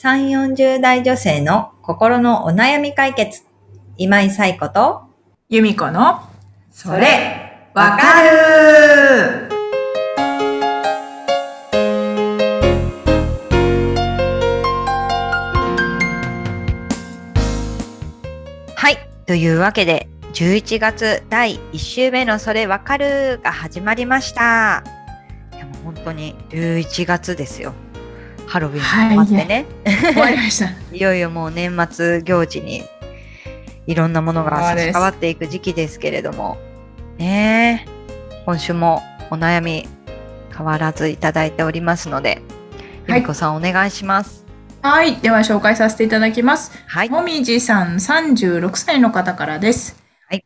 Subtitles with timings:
[0.00, 3.42] 3、40代女性の心のお悩み解決。
[3.96, 5.02] 今井彩子と、
[5.48, 6.20] 由美子の、
[6.70, 9.48] それ、わかる
[18.76, 18.98] はい。
[19.26, 24.84] というわけで、11月第1週目のそれわかるが始まりました。
[25.52, 27.74] いやもう本当に11月ですよ。
[28.48, 29.66] ハロウィンが終わってね。
[29.84, 30.70] 終わりました。
[30.92, 32.82] いよいよもう年末行事に
[33.86, 36.56] いろんなものが差し替わっていく時期ですけれども、
[37.18, 37.88] ねえ
[38.46, 39.86] 今週もお悩み
[40.56, 42.40] 変わらずいただいておりますので、
[43.06, 44.46] ゆはいみこさんお願いします。
[44.80, 45.16] はい。
[45.16, 46.72] では紹介させていただきます。
[46.86, 47.10] はい。
[47.10, 50.02] もみじさん36歳の方からです。
[50.28, 50.44] はい。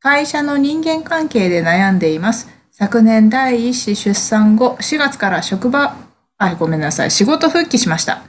[0.00, 2.48] 会社の人間関係で悩んでいます。
[2.72, 5.96] 昨年第一子出産後、4月から職場、
[6.38, 8.22] あ、ごめんなさい、仕事復帰しました。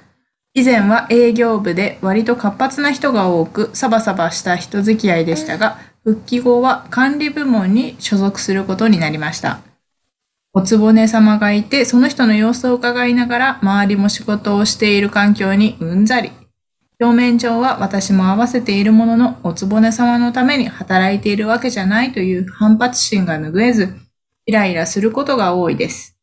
[0.55, 9.59] 以前は営業部で割と活発な人が多く、サバサバした人付き合いでしたが、復帰後は管理部門に所属することになりました。
[10.53, 16.31] おつぼね様がいて、その人の様子を伺いながら、周りも仕事をしている環境にうんざり。
[16.99, 23.95] 表面上は私も合わせているものの、おつぼね様のために働いているわけじゃないという反発心が拭えず、
[24.47, 26.18] イライラすることが多いです。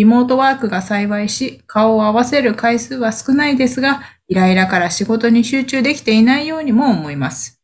[0.00, 7.60] リモートワークが幸いし、顔を合わせる回数は少ないですが、イライラから仕事に集中できていないようにも思います。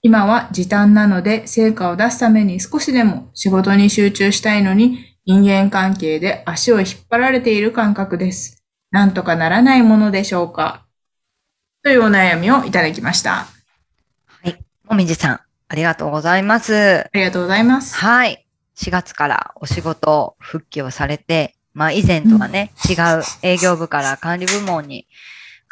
[0.00, 8.62] 今は時短なので成果を出すために少しでも仕事に集中したいのに人間関係で足を引っ張られている感覚です。
[8.92, 10.86] なんとかならないものでしょうか
[11.82, 13.40] というお悩みをいただきました。
[13.40, 13.48] あ
[14.44, 14.56] はい。
[14.88, 17.10] もみじさん、ありがとうございます。
[17.12, 17.96] りがとうございます。
[17.96, 18.46] はい。
[18.76, 25.06] 4月からお仕事復帰をされて、まあ以前とはね、違う営業部から管理部門に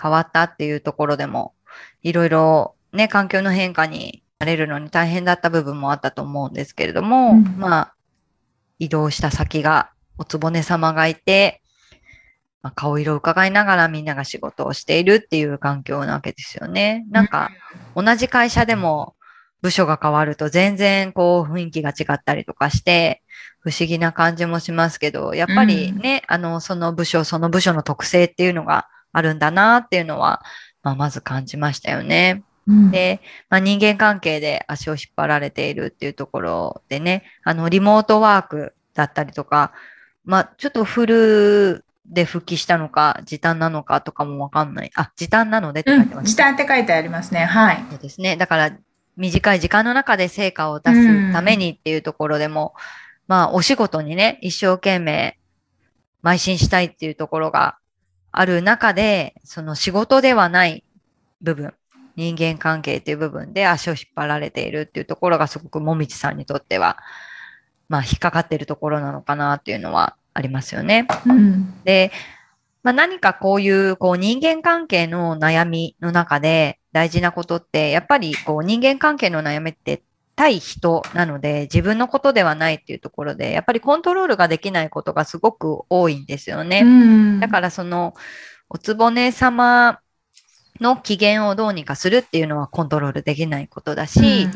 [0.01, 1.55] 変わったっていうところでも、
[2.03, 7.95] いろいろね、環境の変化になれるのに大変だった部分もあったと思うんですけれども、うんまあ、
[8.79, 11.63] 移動した先がおつぼね様がいて、
[12.63, 17.07] まあ、顔色を伺いながらみんなが仕事をしているっていう環境なわけですよね。
[17.11, 17.51] なんか、
[17.95, 19.15] 同じ会社でも
[19.63, 23.20] 部署が変わると全然こう雰囲気が違ったりとかして、
[23.61, 30.43] 不思議な感じもしますけど、やっぱりね、あの、その部署、その部署の特性っていうのがあるんだなっていうのは、
[30.83, 32.43] まあ、まず感じましたよね。
[32.67, 39.73] うんで、まあ、人間関係で足を引っ張られているっていうところでね、あの、リモートワークだったりとか、
[40.25, 44.91] まあ、ちょっとフルで復帰したのか、時短なのかとかもわかんない。
[44.95, 47.45] あ、時短なのでって書いてます、うん、時短って書いてありますね。
[47.45, 47.85] はい。
[47.91, 48.37] そうですね。
[48.37, 48.71] だから、
[49.17, 52.75] 短い時間の中で成果を出すためにっていうところでも、
[53.31, 55.39] まあ、お仕事にね、一生懸命、
[56.25, 57.79] 邁進したいっていうところが
[58.33, 60.83] ある中で、その仕事ではない
[61.41, 61.73] 部分、
[62.17, 66.97] 人間関係っていう部分で足を引っ張られているっていうところがすごくもみちさんにとっては、
[67.89, 71.07] まあ、引っかかっているところなのかなっていうのはありますよね。
[71.25, 71.81] うん。
[71.85, 72.11] で、
[72.83, 80.03] まあ、何かこういうこう人間関係の悩みの中で大事なことって、やっぱりこう人間関係の悩みって
[80.41, 86.81] 対人なので自分のことではないっていうところで、やっぱりコントロールができないことがすごく多いんですよね。
[86.83, 88.15] うんだからその
[88.71, 90.01] おつぼね様
[90.81, 94.49] の機嫌をどうにかするっていうのはコントロールできないことだし、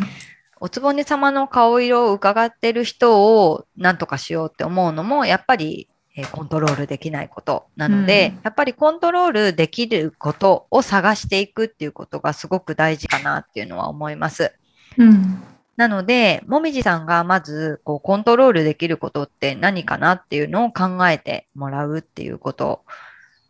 [0.59, 14.55] おつぼね様の顔色を伺ってる人を何とかしようって思うのも、やっぱり、えーコントロールできないことなので、うんやっぱりコントロールできることを探していくっていうことがすごく大事かなっていうのは思います。
[14.97, 15.43] うん。
[15.77, 22.85] なので、もみじさんがまずこうコントロールできることって何かなっていうのを考えてもらうっていうこと。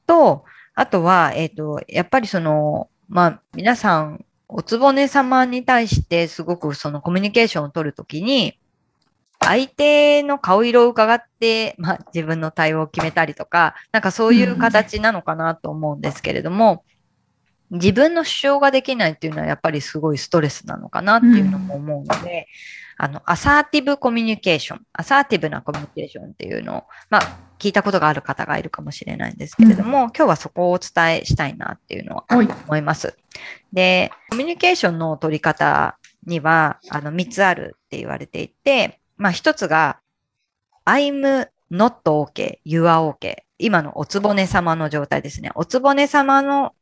[0.06, 8.58] と、あとは、えっ、と、やっぱりその、まあ、皆さん、おつぼね様に対してすごくそのコミュニケーションを取るときに、
[9.40, 16.84] 相手の顔色を伺って、まあ、自分の対応を決めたりとか、なんかそういう形なのかなと思うんですけれども、
[17.74, 22.48] 自分の主張ができないっていうのはやっぱりすごいストレスなのかなっていうのも思うので、
[22.96, 32.48] あの、アサーティブコミュニケーション、アサーティブなコミュニケーションっていうのを、まあ、聞いたことがある方がいるかもしれないんですけれども、今日はそこをお伝えしたいなっていうのははい。
[32.66, 33.16] 思います。
[33.72, 39.98] で、コミュニケーションの取り方には、あの、3つあるって言われていて、まあ、1つが、
[40.86, 43.38] I'm not okay, you are okay.
[43.58, 45.50] 今のおつぼね様の状態ですね。
[45.54, 46.74] おつぼね様の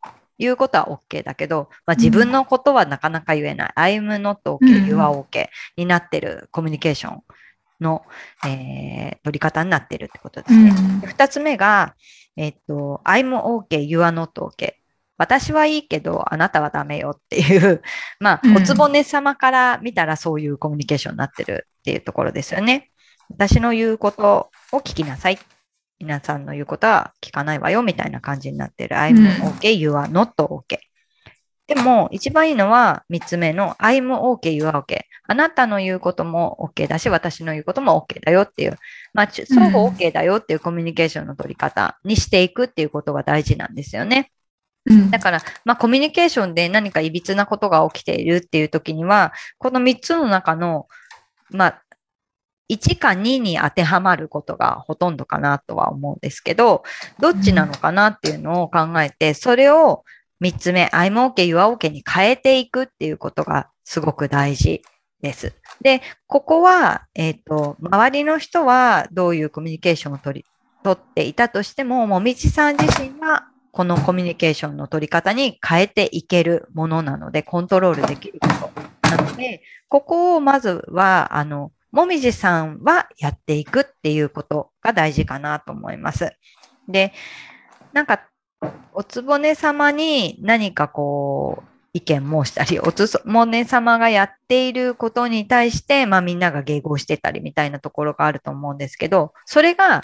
[0.42, 3.72] 言うことは OK だけど、まあ、自分のことはなかなか言えない。
[3.76, 5.46] I'm not う okay, ん you are okay
[5.76, 7.22] になってるコミュニケーション
[7.80, 8.02] の、
[8.44, 10.70] えー取り方になってるってことですね。
[10.76, 11.94] うんで二つ目が、
[12.36, 14.74] えっと、I'm okay, you are not okay。
[15.16, 17.82] 私はいいけど、あなたはダメよっていう、
[18.18, 22.90] まあ、うんおつぼね様から見たらそういうコミュニケーションになってるっていうところですよね。
[23.30, 25.38] 私の言うことを聞きなさい。
[26.02, 28.96] 皆さんの言うことは聞かないわよみたいな感じになってる。
[28.96, 30.78] I'm うん okay, you are not okay.
[31.68, 35.02] でも、一番いいのは三つ目の I'm okay, you are okay.
[35.28, 38.76] あなたの言うことも OK だし、私の言うことも OK だよっていう、
[39.14, 44.32] まあ、ちゅ双方 OK だよっていうコミュニケーションの取り方にしていくっていうことが大事なんですよね。
[44.86, 50.88] うんだから、まあ、コミュニケーションで何かいびつなことが起きているっていう時には、この3つの中の、
[51.50, 51.81] まあ、
[52.72, 56.82] 1か2に当てはまることがほとんどかなとは思うんですけど、
[57.20, 60.04] どっちなのかなっていうのを考えて、それを
[60.40, 64.82] 3つ目、I'm okay, you are okay に変えていくっていうことがすごく大事
[65.22, 65.54] です。
[65.80, 70.46] で、ここは、えっ、と、周りの人はどういうコミュニケーションを取り、
[70.82, 86.32] 取っていたとしても、もみちさん自身はこのコミュニケーションの取り方に変えていけるものなので、コントロールできることなので、ここをまずは、あの、もみじさんはやっていくっていうことが大事かなと思います。
[86.88, 87.12] で、
[87.92, 88.26] なんか、
[88.94, 100.00] おつぼね様に何かこう、意見申したり、おつぼね様がやっていることに対して、まあみんなが迎合してたりみたいなところがあると思うんですけど、それが、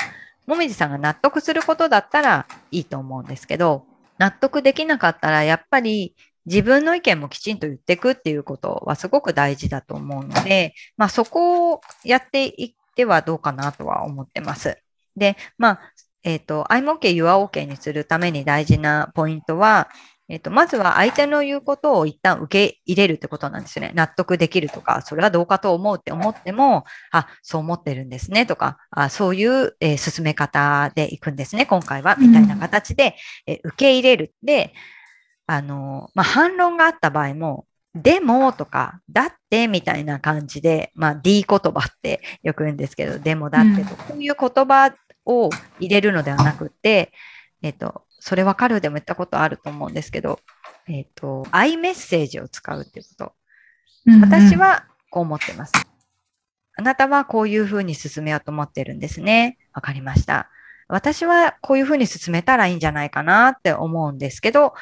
[0.46, 3.86] もみじさんが納得することだったらいいと思うんですけど、
[4.18, 6.14] 納得できなかったら、やっぱり
[6.48, 14.78] 自分の意見もきちんと言っていくっていうことはすごく大事だと思うので、まあそこをやっていってはどうかなとは思ってます。
[15.16, 15.80] で、まあ、
[16.24, 19.88] えっ、と、I'm okay, you are okay にするために大事なポイントは、
[20.30, 23.92] えっ、と、まずは相手の言うことを一旦受け入れるってことなんですよね。
[23.94, 33.16] 納得できるとか、それはどうかと思うって思っても、あ、そう思ってるんですねとか、あそういう、えー進め方でいくんですね、今回は、みたいな形で、
[33.46, 34.34] え受け入れる。
[34.42, 34.74] で、
[35.48, 45.48] あの、まあ、反論があった場合も、でもとか、だってみたいな感じで、まあ、D 言葉ってよく言うんですけど、でもだってと、こういう言葉を
[45.80, 47.12] 入れるのではなくて、
[47.62, 50.38] えっ、と、それわかるでも言ったことあると思うんですけど、
[50.86, 53.32] えっ、と、アイメッセージを使うっていうこと。
[54.20, 55.72] 私はこう思ってます。
[56.76, 59.56] あなたはこういうふうに進めようと思ってるんですね。
[59.72, 60.50] わかりました。
[60.88, 64.74] 私はこういうふうに進めたらいいんじゃないかなって思うんですけど、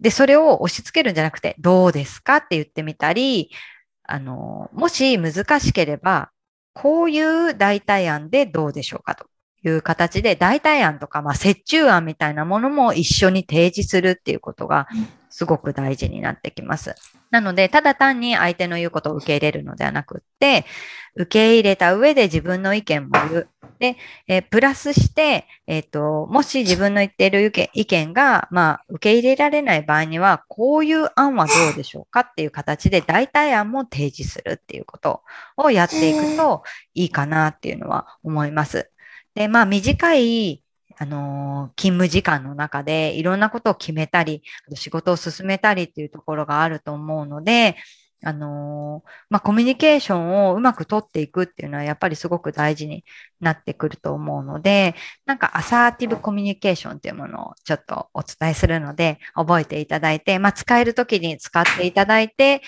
[0.00, 3.50] で、それを押し付けるんじゃなくて、どうですかって言ってみたり、
[4.04, 6.30] あの、もし難しければ、
[6.74, 9.28] こういう代替案でどうでしょうかと。
[9.64, 14.86] いう形で、代替案とか、まあ、折衷案みたいなものも一緒に提示するっていうことが
[15.30, 16.94] すごく大事になってきます。
[17.30, 20.64] なので、ただ単に相手の言うことを受け入れるのではなくって、
[21.14, 23.48] 受け入れた上で自分の意見も言う。
[23.78, 23.96] で、
[24.26, 35.22] えープラスして、えっ、と、もし自分の言っている意見意見が、まあ、受け入れられない場合には、こういう案はどうでしょうかっていう形で代替案も提示するっていうこと
[35.56, 36.62] をやっていくと
[36.94, 38.90] いいかなっていうのは思います。
[39.38, 40.64] で、まあ、短い、
[40.96, 44.42] あのー勤務時間の中でいろんなことを決めたり、
[44.74, 47.76] 仕事を進めたりっていうところがあると思うので、
[48.24, 53.04] あのーまあ、コミュニケーションをうまく取っていくっていうのはやっぱりすごく大事に
[53.38, 62.62] なってくると思うので、なんかアサーティブコミュニケーションっていうものをちょっとお伝えするので、覚えていただいて、まあ、使えるときに使っていただいて、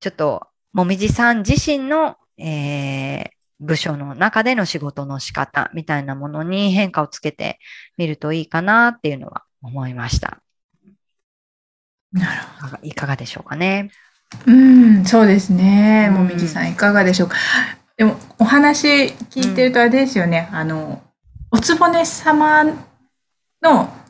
[0.00, 7.58] ちょっと、もみじさん自身の、えー部署の中での仕事の仕方みたいなものに変化をつけて
[7.96, 10.40] みるといいかなっていうのは思いました。
[12.12, 13.90] なるほいかがでしょうかね？
[14.46, 14.52] ど。
[14.52, 16.08] うん、そうですね。
[16.10, 17.36] うんもみじさんいかがでしょうか？
[17.96, 20.48] でも、お話聞いてるとあれですよね。
[20.52, 21.02] あの、
[21.50, 22.72] おつぼね様の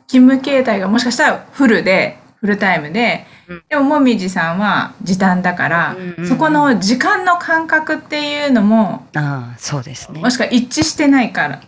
[0.07, 10.29] 勤務形態がもしかしたらフルで、フルタイムでうん、でももみじさんは時短だから、うんうんうんそこの時間の感覚っていうのも、ああ、そうですねも。
[10.29, 11.61] しくは一致してないから、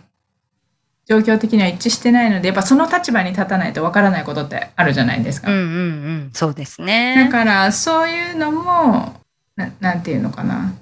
[1.06, 5.50] 状況的には一致してないので、やっぱその立場に立たないとわからないことってあるじゃないですか。
[5.50, 7.28] うんうんうん、そうですだね。
[7.30, 9.20] から、そういうのも、
[9.56, 10.72] ななんていうのかな。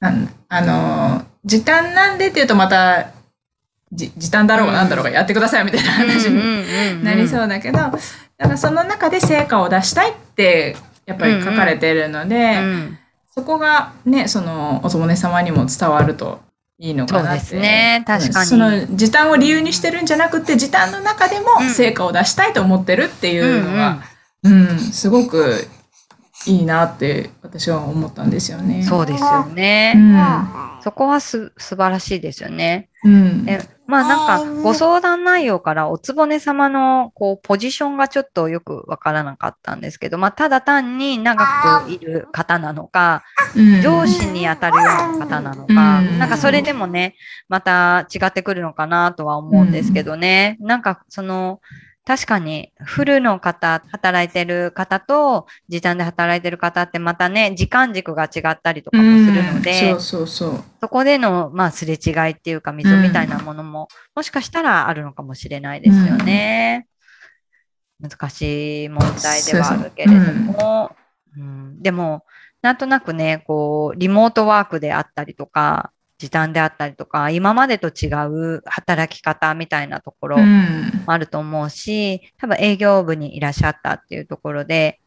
[0.00, 3.08] なんあの、時短なんでっていうとまた、
[3.92, 7.78] じ時短だろうがなんだろうがやってくださいみたいな話になりそううだけど、
[8.42, 10.74] だからその中で成果を出したいって、
[11.06, 12.98] やっぱり書かれてるので、んうん
[13.34, 16.42] そこがね、そのお友ね様にも伝わると
[16.78, 17.56] いいのかなって。
[17.58, 24.02] ね確かにうんその時短を理由にしてるんじゃなくて、時短の中でも成果を出したいと思ってるっていうのが、
[24.42, 25.66] うん、すごく
[26.46, 28.82] いいなって私は思ったんですよね。
[28.82, 29.94] そうですよね。
[29.96, 30.82] うん。
[30.82, 32.90] そこはす素晴らしいですよね。
[33.04, 33.44] うん。
[33.44, 41.44] でまあなんかご相談内容からおつぼね様のこうポジションがちょっとよくわからなかったんですけど、まあただ単に長
[41.84, 43.24] くいる方なのか、
[43.56, 47.16] うん上司に当たるような方なのか、うんなんかそれでもね、
[47.48, 50.56] また違ってくるのかなとは思うんですけどね。
[50.60, 51.60] なんかその、
[52.04, 60.64] 確かにフルの方、働いてる方と時短で働いてる方ってまたね、時間軸が違ったりとかもするので、うんそうそうそう。
[60.80, 66.88] そこでの、まあ、すれ違いっていうか、溝みたいなものも、もしかしたらあるのかもしれないですよね。
[68.00, 70.90] 難しい問題ではあるけれども、
[71.36, 71.82] うん。
[71.82, 72.24] でも、
[72.62, 81.02] なんとなくね、こう、リモートワークであったりとか、時短であったりとか、今までと違う働き方みたいなところもうん。
[81.04, 85.00] あると思うし、多分営業部にいらっしゃったっていうところで、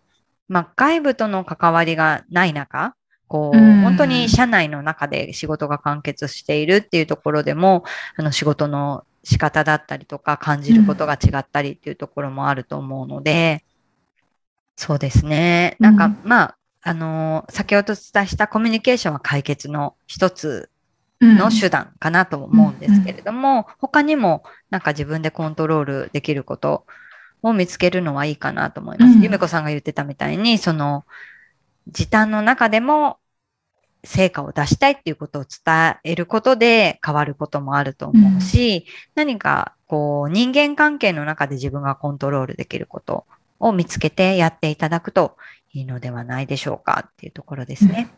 [0.50, 2.96] まあ、外部との関わりがない中、
[3.30, 7.86] こう、うん本当に社内の中で仕事が完結しているっていうところでも、
[8.18, 13.64] あの仕事の仕方だったりとか感じることが違ったりっていうところもあると思うので、
[14.76, 15.78] そうですね。
[15.80, 20.75] なんか、うんまあ、あの、先ほどお伝えしたコミュニケーションは解決の一つうん
[21.26, 26.86] の手段かなと思うんですけれども、他にもなんか自分でコントロールできること
[27.42, 29.14] を見つけるのはいいかなと思います。
[29.14, 31.06] うんゆめこさんが言ってたみたいに、その
[31.88, 33.18] 時短の中でも
[34.04, 43.26] 成果を出したいっていうことを伝えることで変わることもあると思うし、何かこう人間関係の中で自分がコントロールできること
[43.60, 45.38] を見つけてやっていただくと
[45.74, 48.10] いいのではないでしょうかっていうところですね。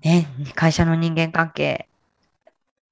[0.00, 1.88] ね、会社の人間関係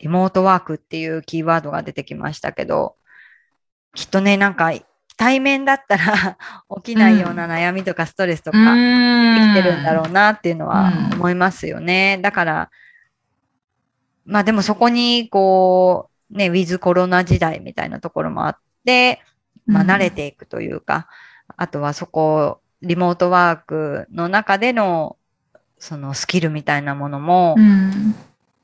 [0.00, 2.96] リモートワークっていうキーワードが出てきましたけど、
[3.94, 4.72] きっとね、なんか
[5.16, 6.38] 対面だったら
[6.82, 12.18] 起きないような悩みとかストレスとか生きてるんだろうなっていうのはうん思いますよね。
[12.22, 12.70] だから、
[14.24, 19.20] まあでもそこにこう、ね、ウィズコロナ時代みたいなところもあって、
[19.66, 21.08] まあ慣れていくというか、
[21.56, 25.18] あとはそこ、リモートワークの中での
[25.78, 28.14] そのスキルみたいなものも、うん。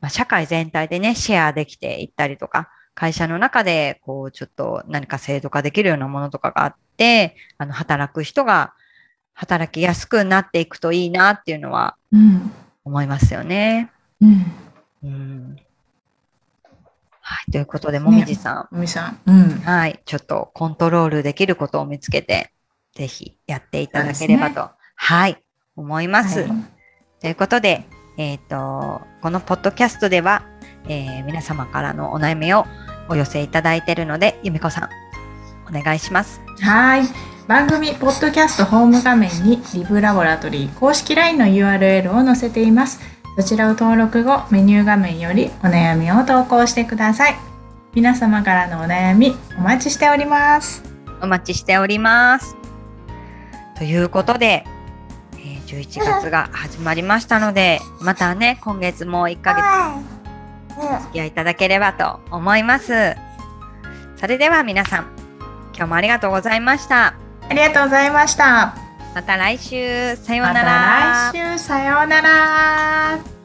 [0.01, 8.73] まあ、社会全体でね、シェアできていったりとか、会社の中で、こう、ちょっと何か制度化できるようなものとかがあって、あの、働く人が
[9.35, 12.51] 働きやすくなっていくといいなっていうのはうん。
[12.85, 13.91] 思いますよね。
[14.23, 14.45] うん。
[15.05, 15.57] うん。
[17.21, 17.51] はい。
[17.51, 19.21] ということで、もみじさもみさん。
[19.27, 19.61] うんん、。
[19.63, 20.01] はい。
[20.05, 22.53] ちょっとコントロールできることを見つけて、
[22.95, 25.43] ぜひやっていただければと、はい、
[25.75, 26.41] 思います。
[26.41, 26.77] はい
[27.21, 30.43] ということで、えっ、と、このポッドキャストでは、
[30.89, 32.65] えー皆様からのお悩みを
[33.09, 34.89] お寄せいただいているので、ゆみこさん、
[35.69, 36.41] お願いします。
[36.61, 37.03] はい。
[37.47, 43.01] 番組ポッドキャストホーム画面にリブラボラトリー公式 LINE の URL を載せています。
[43.37, 47.37] そちらを登録後、メニュー画面よりお悩みを投稿してください。
[47.95, 50.83] 皆様からのお悩みお待ちしております。
[51.23, 52.57] お待ちしております。
[53.77, 54.76] ということで、えー
[55.67, 60.17] 11月が始まりましたので、またね、今月も1ヶ月
[60.79, 63.17] お付き合いいただければと思います。
[64.17, 65.07] それでは皆さん、
[65.75, 67.15] 今日もありがとうございました。
[67.49, 68.75] ありがとうございました。
[69.15, 71.33] また来週、さようまなら。
[71.33, 73.36] た来週さようなら。